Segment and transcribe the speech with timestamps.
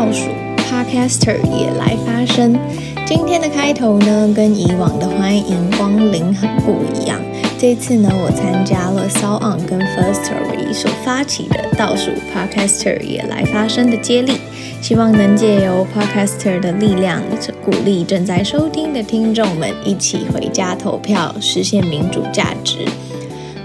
[0.00, 2.58] 倒数，Podcaster 也来发声。
[3.04, 7.20] 今天的开头呢，跟以往的欢迎光临很不一样。
[7.58, 14.38] 这次呢，我参加了 s o o n 跟 Firstory 所发起的倒数 Podcaster 也来发声的接力，
[14.80, 17.20] 希望能借由 Podcaster 的力量，
[17.62, 22.78] 鼓励正在收听的听众们一起回家投票，实现民主价值。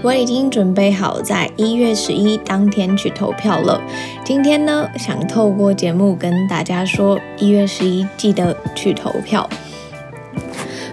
[0.06, 3.82] 我已经准备好在一月十一当天去投票了。
[4.24, 9.50] 今天呢，想透过节目跟大家说，一月十一记得去投票。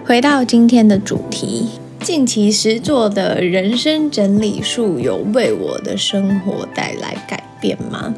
[0.04, 8.16] 回到今天的主题，近期实作的人生整理术有为我的生活带来改变吗？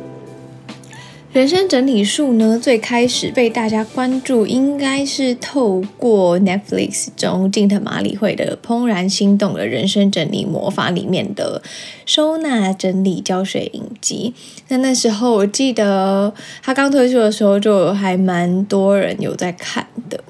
[1.36, 11.62] 人生整理术呢，最开始被大家关注，应该是透过 Netflix 中近藤马里会的《怦然心动的人生整理魔法》里面的
[12.06, 14.34] 收纳整理教学影集。
[14.70, 20.24] 那那时候我记得他刚推出的时候，就还蛮多人有在看的。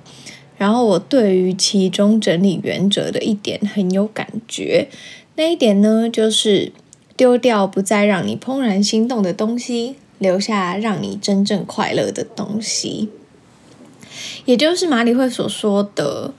[0.58, 4.88] 然后我对于其中整理原则的一点很有感觉，
[5.36, 6.72] 那一点呢，就是
[7.16, 9.98] 丢掉不再让你怦然心动的东西。
[10.26, 13.10] 留下让你真正快乐的东西，
[14.46, 16.34] 也就是马里会所说的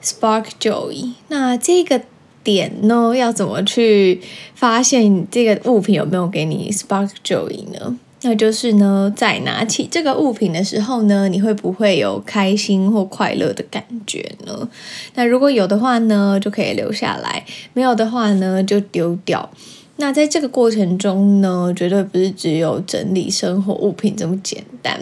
[0.00, 1.14] Spark Joy。
[1.26, 2.02] 那这个
[2.44, 4.20] 点呢，要怎么去
[4.54, 7.98] 发现这个物品有没有给你 Spark Joy 呢？
[8.26, 14.68] 那就是呢，在拿起这个物品的时候呢，你会不会有开心或快乐的感觉呢？
[15.14, 19.50] 那如果有的话呢，就可以留下来；没有的话呢，就丢掉。
[19.96, 25.00] 那在这个过程中呢，绝对不是只有整理生活物品这么简单。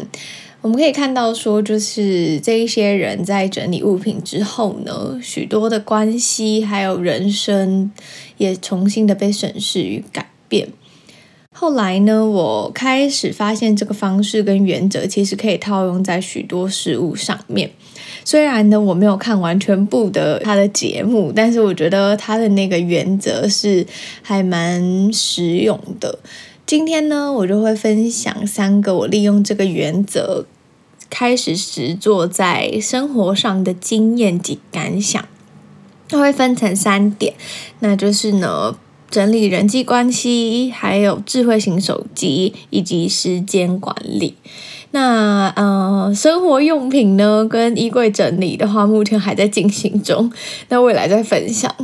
[0.60, 7.90] 我们可以看到说，就是这一些人在整理物品之后呢，许多的关系还有人生
[8.36, 10.68] 也重新的被审视与改变。
[11.54, 17.72] 后来呢，我开始发现这个方式跟原则其实可以套用在许多事物上面。
[18.24, 23.86] 虽然呢，我没有看完全部的他的节目，但是我觉得他的那个原则是
[24.22, 26.18] 还蛮实用的。
[26.64, 30.46] 今天呢，我就会分享三个我利用这个原则
[31.10, 35.22] 开始实作在生活上的经验及感想。
[36.08, 37.34] 它会分成三点，
[37.80, 38.76] 那就是呢，
[39.10, 44.34] 整理人际关系，还有智慧型手机，以及时间管理。
[44.92, 50.30] 那呃，生活用品呢，跟衣柜整理的话，目前还在进行中，
[50.68, 51.74] 那未来再分享。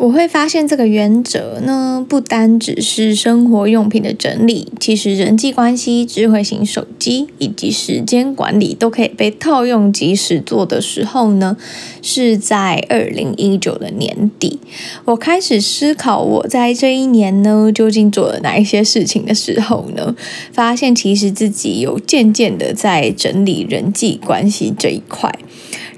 [0.00, 11.54] 我会发现这个原则呢，不单只是生活用品的整理，其实人际关系、智慧型手机以及时间管理都可以被套用及时做的时候呢，
[12.00, 14.58] 是在二零一九的年底。
[15.04, 20.16] 我开始思考我在这一年呢，究竟做了哪一些事情的时候呢，
[20.50, 25.30] 发现其实自己有渐渐的在整理人际关系这一块。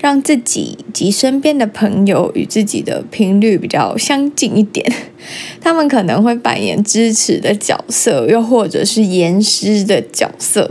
[0.02, 4.84] 让自己及身边的朋友与自己的频率比较相近一点，
[5.62, 10.68] 他们可能会扮演支持的角色，又或者是严师的角色。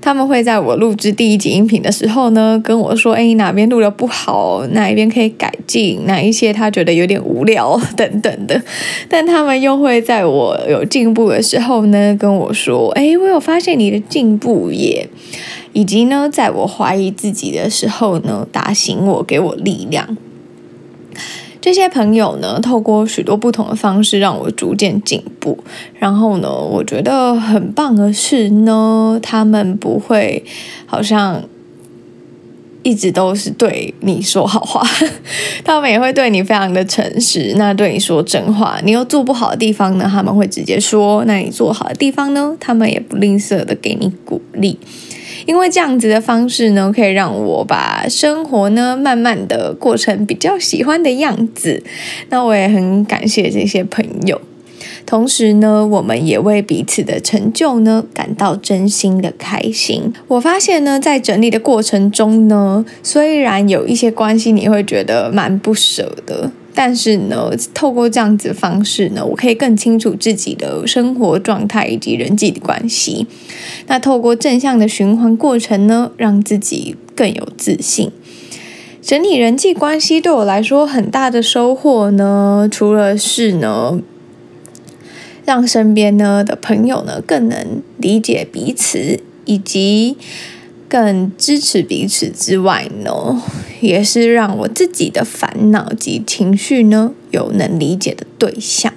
[0.00, 8.60] 他们会在我录制第一集音频的时候呢，跟我说：“诶，哪边录得不好，哪一边可以改进，哪一些他觉得有点无聊 等等的。”
[9.08, 15.08] 但他们又会在我有进步的时候呢，跟我说：“诶，我有发现你的进步耶。”
[15.74, 20.16] 以及呢，在我怀疑自己的时候呢，打醒我，给我力量。
[21.60, 25.58] 这些朋友呢，透过许多不同的方式，让我逐渐进步。
[25.98, 30.44] 然后呢，我觉得很棒的是呢，他们不会
[30.86, 31.42] 好像
[32.82, 34.86] 一直都是对你说好话，
[35.64, 38.78] 他们也会对你非常的诚实，那对你说真话。
[38.84, 44.78] 你有做不好的地方呢，他们会直接说；那你做好的地方呢，他们也不吝啬的给你鼓励。
[45.46, 51.82] 因为这样子的方式呢，可以让我把生活呢慢慢的过成比较喜欢的样子。
[52.30, 54.40] 那我也很感谢这些朋友，
[55.04, 60.12] 同时呢，我们也为彼此的成就呢感到真心的开心。
[60.28, 66.50] 我发现呢，在整理的过程中呢，虽然有一些关系你会觉得蛮不舍的。
[66.74, 73.28] 但是呢，透过这样子的方式呢，我可以更清楚自己的生活状态以及人际的关系。
[73.86, 78.10] 那透过正向的循环过程呢，让自己更有自信。
[79.00, 84.00] 整理人际关系对我来说很大的收获呢，除了是呢，
[85.44, 90.16] 让身边呢的朋友呢更能理解彼此，以及。
[90.94, 93.42] 更支持彼此之外呢，
[93.80, 98.94] 也是让我自己的烦恼及情绪呢有能理解的对象。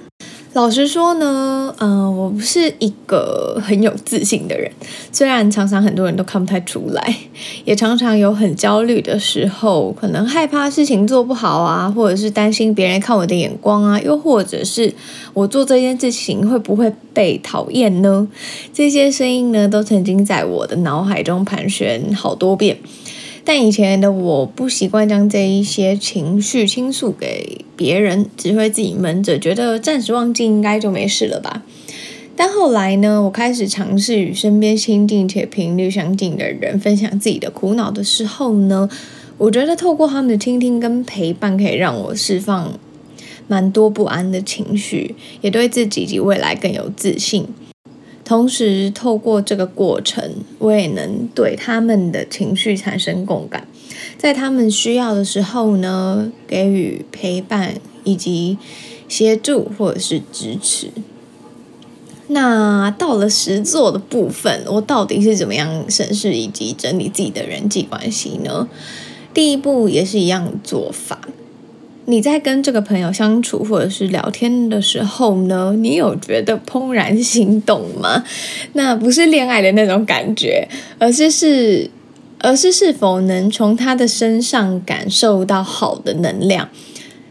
[0.54, 4.70] 老实说呢，嗯、我不是一个很有自信的人。
[5.12, 7.16] 虽然常常很多人都看不太出来，
[7.64, 14.92] 也常常有很焦虑的时候，可能害怕事情做不好啊，或者是担心别人看我的眼光啊，又或者是
[15.34, 18.26] 我做这件事情会不会被讨厌呢？
[18.72, 22.78] 这些声音呢，都曾经在我的脑海中盘旋好多遍。
[23.48, 31.62] 但以前的我不习惯将这一些情绪倾诉给别人，只会自己闷着，觉得暂时忘记应该就没事了吧。
[32.36, 38.86] 但后来呢，我开始尝试与身边亲近且频率相近的人分享自己的苦恼的时候呢，
[39.38, 42.78] 我觉得透过他们的倾听跟陪伴，可以让我释放
[43.46, 47.46] 蛮多不安的情绪，也对自己及未来更有自信。
[48.28, 53.66] 同时，透过这个过程，我也能对他们的情绪产生共感，
[54.18, 58.58] 在他们需要的时候呢，给予陪伴以及
[59.08, 60.90] 协助或者是支持。
[62.26, 68.68] 那到了实作的部分，我到底是怎么样审视以及整理自己的人际关系呢？
[69.32, 71.18] 第一步也是一样做法。
[72.10, 78.24] 你在跟这个朋友相处或者是聊天的时候呢，你有觉得怦然心动吗？
[78.72, 80.66] 那不是恋爱的那种感觉，
[80.98, 81.90] 而是是，
[82.38, 86.66] 而是是否能从他的身上感受到好的能量？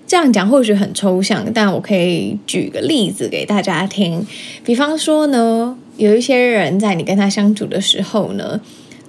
[0.06, 4.24] 这样讲或许很抽象，但我可以举个例子给大家听。
[4.64, 8.62] 比方说呢，有一些人在你跟他相处的时候呢。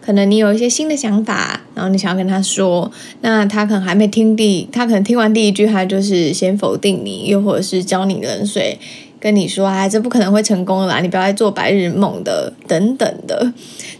[0.08, 2.90] 可能你有一些新的想法，然后你想要跟他说，
[3.20, 8.78] 那他可能还没听第，他可能听完第一句，他就是先否定你，又或者是浇你冷水，
[9.20, 13.52] 跟你说，哎，这不可能会成功的啦，你不要再做白日梦的，等等的。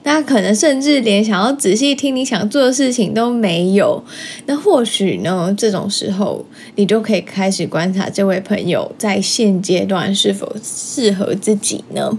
[0.05, 4.03] 那可能甚至连想要仔细听你想做的事情都没有。
[4.47, 6.47] 那或许呢，这种时候
[6.77, 12.19] 你就可以开始观察这位朋友在现阶段是否适合自己呢？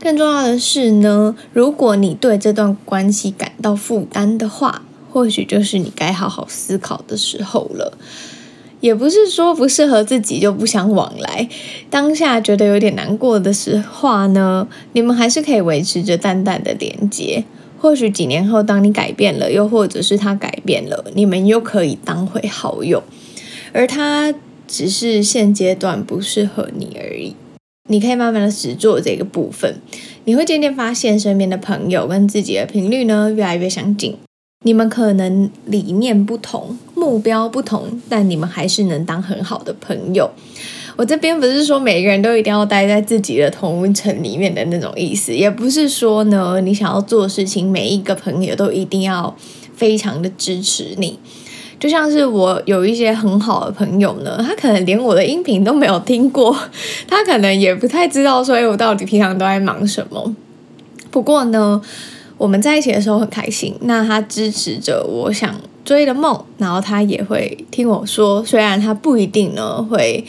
[0.00, 4.82] 更重要的是呢，如果你对这段关系感到负担的话，
[5.12, 7.98] 或许就是你该好好思考的时候了。
[8.80, 11.46] 也不是说不适合自己就不想往来，
[11.90, 17.44] 当下觉得有点难过的时候呢，你们还是可以维持着淡淡的连接。
[17.78, 23.02] 或许几年后，当你改变了，又或者是他改变了，你们又可以当回好友，
[23.74, 24.34] 而他
[24.66, 27.36] 只是现阶段不适合你而已。
[27.90, 29.74] 你可以慢慢的实做这个部分，
[30.24, 34.16] 你会渐渐发现身边的朋友跟自己的频率呢越来越相近。
[34.64, 40.30] 你们可能理念不同，目标不同，但你们还是能当很好的朋友。
[40.96, 49.34] 我这边不是说每个人都一定要待在自己的同温层里面的那种意思，也不是说呢你想要做事情，每一个朋友都一定要
[49.74, 51.18] 非常的支持你。
[51.80, 56.54] 就像是我有一些很好的朋友呢，他可能连我的音频都没有听过，
[57.08, 60.36] 他可能也不太知道说，哎，我到底平常都在忙什么。
[61.10, 61.80] 不过呢，
[62.36, 63.74] 我们在一起的时候很开心。
[63.80, 70.22] 那他支持着我想追的梦，然后他也会听我说，虽然他不一定呢会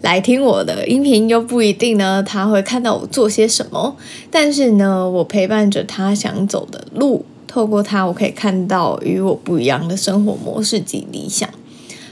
[0.00, 3.94] 来听我的音频，又不一定呢他会看到我做些什么，
[4.30, 7.26] 但是呢，我陪伴着他想走的路。
[7.54, 11.48] 透过它，我可以看到与我不一样的生活模式及理想。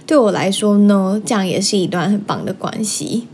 [0.06, 3.26] 对我来说呢，这样也是一段很棒的关系。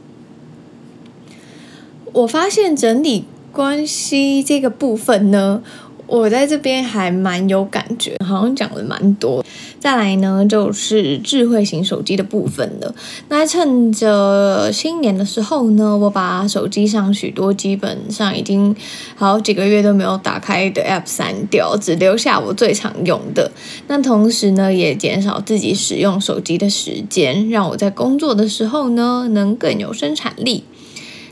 [2.15, 5.63] 我发现整理关系这个部分呢，
[6.09, 9.45] 我在这边还蛮有感觉，好像讲了蛮多。
[9.79, 12.93] 再来呢，就是智慧型手机的部分了。
[13.29, 18.75] 那趁着新年的时候呢，我把手机上许多基本上已经
[19.15, 23.53] 好几个月都没有打开的 App 删掉，只留下我最常用的。
[23.87, 30.65] 那同时呢，也减少自己使用手机的时间，让我在工作的时候呢，能更有生产力。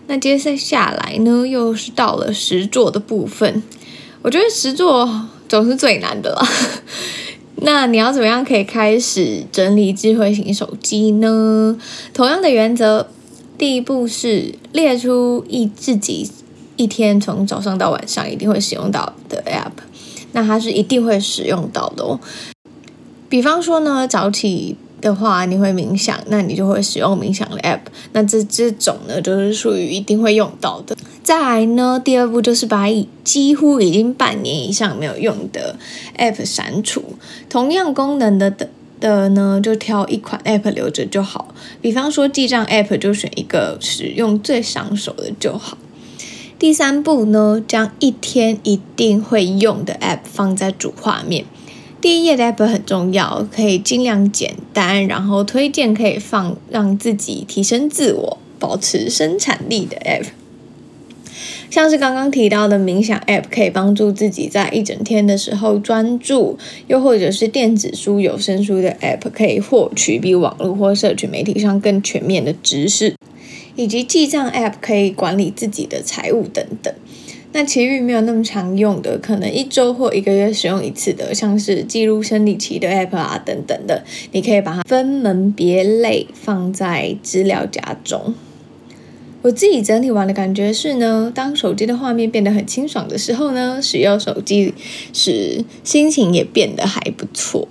[0.07, 3.63] 那接下来呢，又是到了实作的部分。
[4.27, 5.09] 我觉得实作
[5.49, 6.45] 总是最难的啦。
[7.63, 11.79] 那你要怎么样可以开始整理智慧型手机呢？
[12.13, 13.07] 同样的原则，
[13.57, 16.29] 第一步是列出一自己
[16.75, 19.71] 一天从早上到晚上一定会使用到的 App，
[20.33, 22.19] 那它是一定会使用到的哦。
[23.29, 30.97] 比方说呢，早起的话你会冥想，那你就会使用冥想的 App，那这这种呢就是属于一定会用到的。
[31.27, 35.77] 再来呢，第二步就是把已几乎已经半年以上没有用的
[36.17, 37.03] App 删除。
[37.51, 41.53] 同样功能的的的呢，就挑一款 App 留着就好。
[41.83, 45.77] 比方说记账 App 就选一个使用最上手的就好。
[46.61, 51.45] 第三步呢，将一天一定会用的 App 放在主画面。
[52.01, 58.39] 第一页的 App 很重要，可以尽量简单，然后推荐可以放让自己提升自我。
[58.61, 60.27] 保持生产力的 App。
[61.69, 66.57] 像是刚刚提到的冥想 App，可以帮助自己在一整天的时候专注；
[66.87, 73.15] 又或者是电子书、有声书的 App，可以获取比网络或社群媒体上更全面的知识；
[73.75, 76.95] 以及记账 App 可以管理自己的财务等等。
[77.53, 88.35] 那其余没有那么常用的，可能一周或一个月使用一次的，像是记录生理期的 App 啊等等的，你可以把它分门别类放在资料夹中。
[89.47, 94.75] 我自己整理完的感觉是呢，当手机的画面变得很清爽的时候呢，使用手机
[95.13, 97.69] 时心情也变得还不错。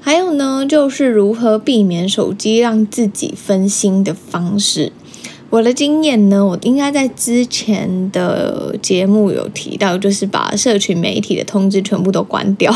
[0.00, 4.90] 还有呢，就是如何避免手机让自己分心的方式。
[5.50, 12.72] 我的经验呢，我应该在之前的节目有提到，就是把社群媒体的通知全部都关掉，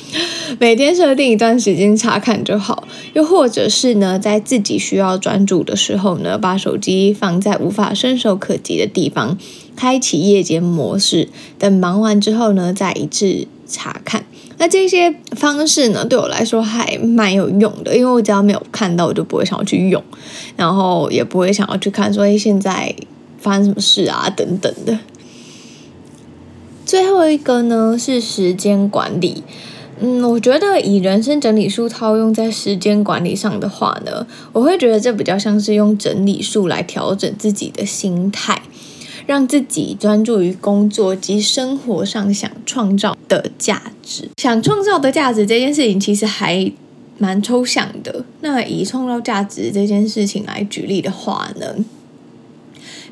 [0.60, 2.86] 每天设定一段时间查看就好。
[3.14, 9.38] 又或者是呢，在自己需要专注的时候呢，把手机放在无法伸手可及的地方，
[9.74, 14.26] 开启夜间模式，等忙完之后呢，再一次查看。
[14.62, 20.04] 那这些方式呢，对我来说还蛮有用的，因为我只要没有看到，我就不会想要去用，
[20.54, 22.94] 然后也不会想要去看说，哎，现在
[23.38, 24.98] 发生什么事啊，等等的。
[26.84, 29.42] 最后一个呢，是时间管理。
[29.98, 38.60] 嗯，我觉得以人生整理术套用在时间管理上的话呢，我会觉得这比较像是用整理术来调整自己的心态。
[39.26, 43.99] 让自己专注于工作及生活上想创造的价值。
[44.36, 46.70] 想创造的价值这件事情其实还
[47.18, 48.24] 蛮抽象的。
[48.40, 51.76] 那以创造价值这件事情来举例的话呢，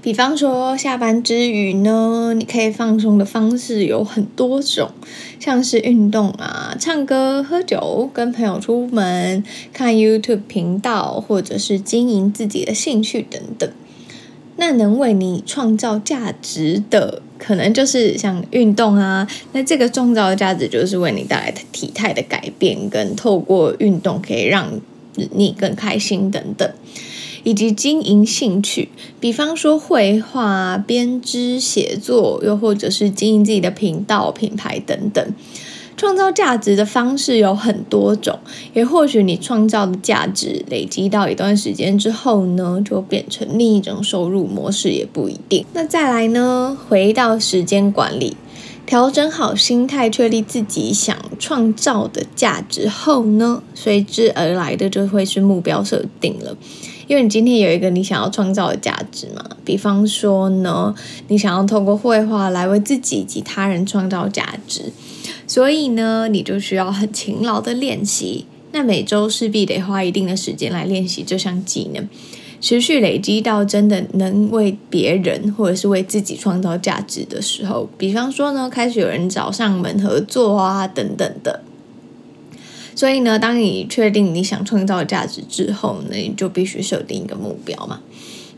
[0.01, 4.91] 比方说下班之余呢，你可以放松的方式有很多种，
[5.39, 13.71] 像是运动啊、唱歌、喝酒、跟朋友出门、看 YouTube 频道，或者是经营自己的兴趣等等。
[14.61, 19.27] 那能为你创造价值的，可能就是像运动啊。
[19.53, 24.69] 那这个创造的价值，就是为你带来体态的改变，跟透过运动可以让
[25.15, 26.69] 你更开心等等，
[27.45, 28.89] 以及经营兴趣，
[29.21, 35.25] 比方说绘画、编织、写作，又或者是经营自己的频道、品牌等等。
[35.99, 38.39] 创造价值的方式有很多种，
[38.73, 45.67] 也或许你创造的价值累积到一段时间之后呢，就变成另一种收入模式也不一定。
[45.73, 48.37] 那再来呢，回到时间管理，
[48.87, 56.57] 调整好心态，确立自己想创造的价值后呢，随之而来的就会是目标设定了。
[57.09, 60.95] 因为你今天有一个你想要创造的价值嘛，比方说呢，
[61.27, 64.93] 你想要透过绘画来为自己及他人创造价值。
[65.47, 68.47] 所以呢，你就需要很勤劳的练习。
[68.73, 72.07] 那每周势必得花一定的时间来练习这项技能，
[72.61, 77.89] 持续累积到真的能为别人或者是为自己创造价值的时候。
[77.97, 81.63] 比方说呢，开始有人找上门合作啊，等等的。
[82.95, 88.01] 所以呢，当你确定你想创造价值之后呢，你就必须设定一个目标嘛。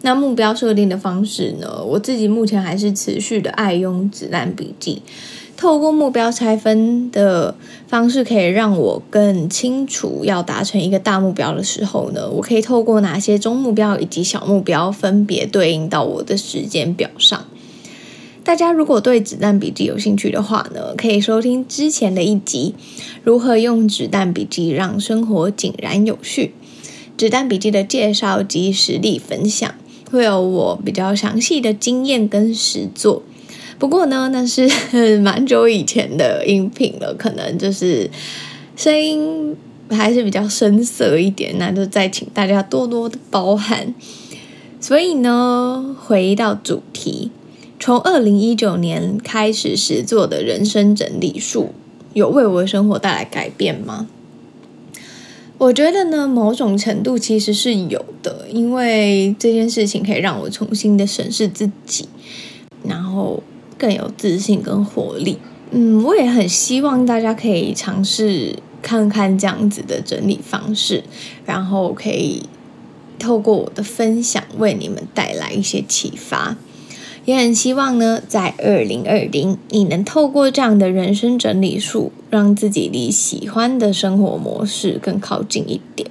[0.02, 5.02] 那目标设定的方式呢，我自己目前还是持续的爱用子弹笔记。
[5.60, 7.54] 透过目标拆分的
[7.86, 17.44] 方式，可以让我更清楚要达成一个大目标的时候呢，我可以透过哪些中目标以及小目标分别对应到我的时间表上。
[18.42, 22.74] 大家如果对子弹笔记有兴趣的话呢，可以收听之前的一集
[23.22, 26.54] 《如何用子弹笔记让生活井然有序》，
[27.20, 29.74] 子弹笔记的介绍及实例分享，
[30.10, 33.22] 会有我比较详细的经验跟实作。
[33.80, 34.68] 不过呢，那是
[35.20, 38.10] 蛮久以前的音频了，可能就是
[38.76, 39.56] 声音
[39.88, 43.94] 还是比较生涩一点，那就再请大家多多的包涵。
[44.78, 47.30] 所以呢，回到主题，
[47.78, 51.70] 从二零一九年开始实作的人生整理术，
[52.12, 54.06] 有为我的生活带来改变吗？
[55.56, 62.06] 我觉得呢，某种程度其实是有的，因为这件事情可以让我重新的审视自己，
[62.86, 63.42] 然后。
[63.80, 65.38] 更有自信跟活力，
[65.70, 71.02] 嗯，我也很希望大家可以尝试看看这样子的整理方式，
[71.46, 72.42] 然后可以
[73.18, 76.58] 透过我的分享为你们带来一些启发。
[77.24, 86.10] 也很希望呢，在二零二零，你能透过这样的人生整理术，让自己离喜欢的生活模式更靠近一点。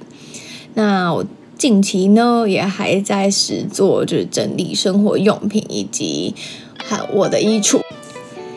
[0.74, 1.26] 那我
[1.60, 6.34] 近期呢，也还在实做，就是整理生活用品以及
[6.82, 6.98] 还。
[7.12, 7.78] 我的衣橱，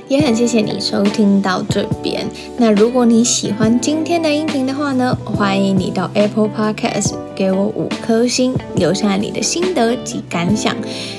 [0.08, 2.26] 也很谢谢你收听到这边。
[2.58, 10.74] 那如果你喜欢今天的音频的话呢，欢迎你到 Apple Podcast 给我五颗星，留下你的心得及感想。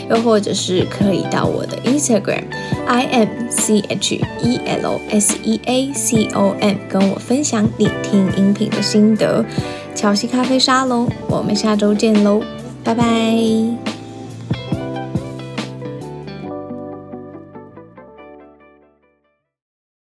[0.08, 2.44] 又或者是可以到我的 Instagram
[2.86, 9.44] I M C H E L S E A C O M 跟我分享你听音频的心得。
[9.94, 12.42] 巧西咖啡沙龙，我们下周见喽，
[12.82, 13.93] 拜拜。